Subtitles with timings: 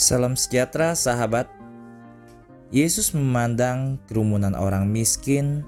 [0.00, 1.44] Salam sejahtera sahabat.
[2.72, 5.60] Yesus memandang kerumunan orang miskin,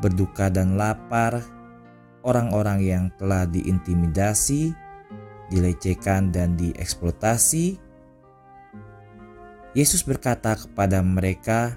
[0.00, 1.44] berduka dan lapar,
[2.24, 4.72] orang-orang yang telah diintimidasi,
[5.52, 7.76] dilecehkan dan dieksploitasi.
[9.76, 11.76] Yesus berkata kepada mereka,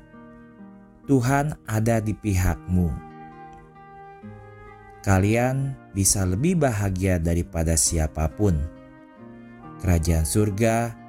[1.04, 2.96] "Tuhan ada di pihakmu.
[5.04, 8.56] Kalian bisa lebih bahagia daripada siapa pun.
[9.84, 11.03] Kerajaan surga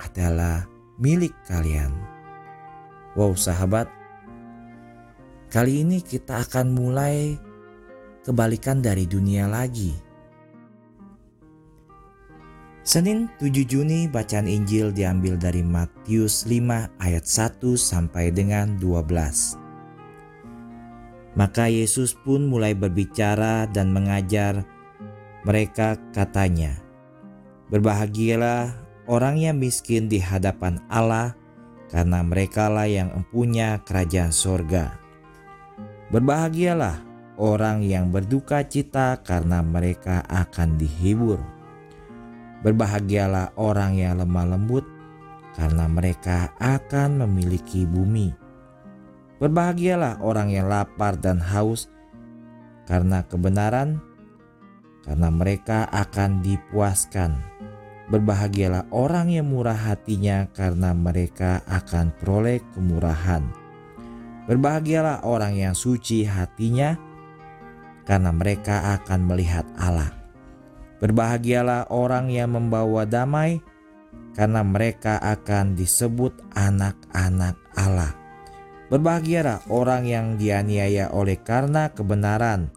[0.00, 0.64] adalah
[0.96, 1.92] milik kalian.
[3.14, 3.90] Wow, sahabat,
[5.52, 7.36] kali ini kita akan mulai
[8.24, 9.92] kebalikan dari dunia lagi.
[12.80, 19.60] Senin 7 Juni bacaan Injil diambil dari Matius 5 ayat 1 sampai dengan 12.
[21.38, 24.66] Maka Yesus pun mulai berbicara dan mengajar
[25.46, 26.74] mereka katanya,
[27.70, 31.34] Berbahagialah orang yang miskin di hadapan Allah,
[31.90, 34.94] karena merekalah yang empunya kerajaan sorga.
[36.14, 37.02] Berbahagialah
[37.34, 41.42] orang yang berduka cita karena mereka akan dihibur.
[42.62, 44.86] Berbahagialah orang yang lemah lembut
[45.58, 48.30] karena mereka akan memiliki bumi.
[49.42, 51.90] Berbahagialah orang yang lapar dan haus
[52.86, 53.98] karena kebenaran,
[55.02, 57.49] karena mereka akan dipuaskan.
[58.10, 63.46] Berbahagialah orang yang murah hatinya karena mereka akan peroleh kemurahan.
[64.50, 66.98] Berbahagialah orang yang suci hatinya
[68.02, 70.10] karena mereka akan melihat Allah.
[70.98, 73.62] Berbahagialah orang yang membawa damai
[74.34, 78.10] karena mereka akan disebut anak-anak Allah.
[78.90, 82.74] Berbahagialah orang yang dianiaya oleh karena kebenaran,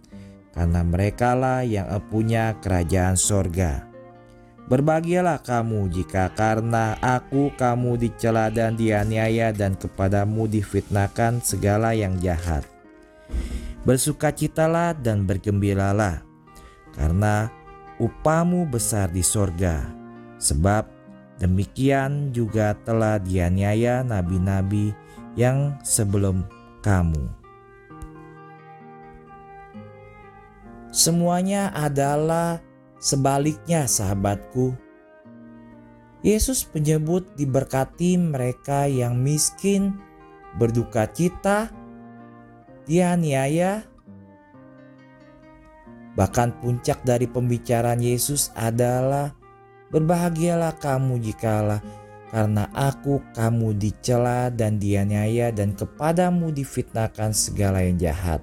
[0.53, 3.92] karena merekalah yang punya kerajaan sorga.
[4.63, 12.63] Berbahagialah kamu jika karena aku kamu dicela dan dianiaya dan kepadamu difitnahkan segala yang jahat.
[13.83, 16.23] Bersukacitalah dan bergembiralah
[16.95, 17.51] karena
[17.99, 19.83] upamu besar di sorga.
[20.39, 20.87] Sebab
[21.43, 24.95] demikian juga telah dianiaya nabi-nabi
[25.35, 26.47] yang sebelum
[26.79, 27.27] kamu.
[30.93, 32.61] Semuanya adalah
[33.03, 34.71] Sebaliknya sahabatku,
[36.23, 39.99] Yesus menyebut diberkati mereka yang miskin,
[40.55, 41.67] berduka cita,
[42.87, 43.83] dianiaya.
[46.15, 49.35] Bahkan puncak dari pembicaraan Yesus adalah
[49.91, 51.83] berbahagialah kamu jikalau
[52.31, 58.39] karena aku kamu dicela dan dianiaya dan kepadamu difitnahkan segala yang jahat.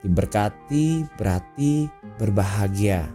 [0.00, 3.08] Diberkati berarti berbahagia.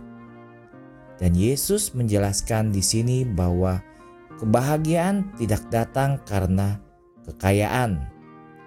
[1.21, 3.79] Dan Yesus menjelaskan di sini bahwa
[4.41, 6.81] kebahagiaan tidak datang karena
[7.29, 8.01] kekayaan,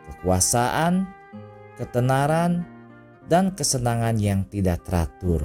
[0.06, 1.10] kekuasaan,
[1.74, 2.62] ketenaran,
[3.26, 5.44] dan kesenangan yang tidak teratur.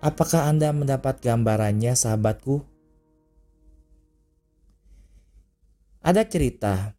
[0.00, 2.64] Apakah Anda mendapat gambarannya, sahabatku?
[6.00, 6.96] Ada cerita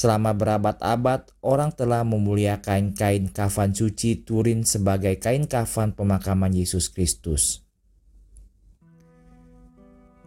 [0.00, 7.60] Selama berabad-abad, orang telah memuliakan kain kafan suci Turin sebagai kain kafan pemakaman Yesus Kristus.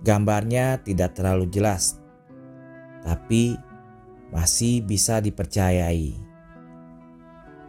[0.06, 1.97] Gambarnya tidak terlalu jelas,
[3.01, 3.57] tapi
[4.29, 6.22] masih bisa dipercayai.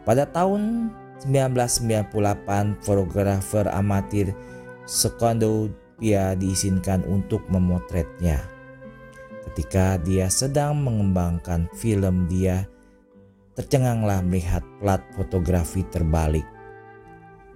[0.05, 0.93] Pada tahun
[1.25, 4.29] 1998, fotografer amatir
[4.85, 8.54] Secondo Pia diizinkan untuk memotretnya.
[9.45, 12.65] Ketika dia sedang mengembangkan film dia,
[13.55, 16.43] tercenganglah melihat plat fotografi terbalik.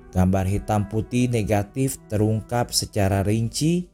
[0.09, 3.85] Gambar hitam putih negatif terungkap secara rinci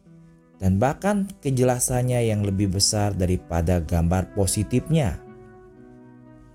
[0.59, 5.19] dan bahkan kejelasannya yang lebih besar daripada gambar positifnya.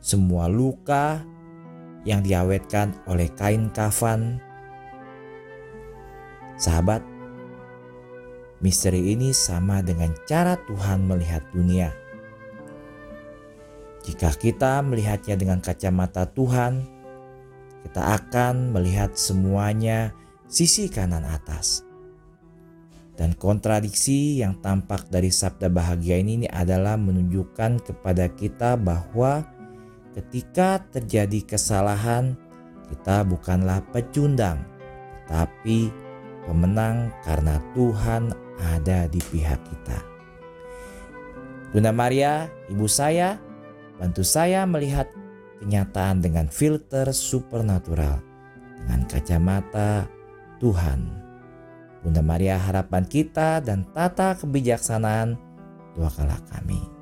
[0.00, 1.20] Semua luka
[2.08, 4.40] yang diawetkan oleh kain kafan.
[6.56, 7.04] Sahabat,
[8.60, 11.96] Misteri ini sama dengan cara Tuhan melihat dunia.
[14.04, 16.84] Jika kita melihatnya dengan kacamata Tuhan,
[17.88, 20.12] kita akan melihat semuanya
[20.44, 21.88] sisi kanan atas.
[23.16, 29.44] Dan kontradiksi yang tampak dari sabda bahagia ini adalah menunjukkan kepada kita bahwa
[30.16, 32.36] ketika terjadi kesalahan,
[32.88, 34.64] kita bukanlah pecundang,
[35.28, 35.92] tapi
[36.48, 39.98] pemenang karena Tuhan ada di pihak kita.
[41.70, 43.38] Bunda Maria, ibu saya,
[43.96, 45.06] bantu saya melihat
[45.62, 48.20] kenyataan dengan filter supernatural,
[48.82, 50.10] dengan kacamata
[50.58, 51.00] Tuhan.
[52.00, 55.36] Bunda Maria harapan kita dan tata kebijaksanaan,
[55.94, 56.99] doakanlah kami.